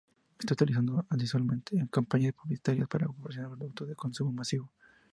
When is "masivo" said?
4.31-4.71